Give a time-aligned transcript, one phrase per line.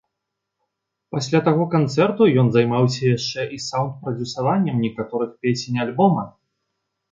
[1.15, 6.29] Пасля таго канцэрту ён займаўся яшчэ і саўндпрадзюсаваннем некаторых песень альбома.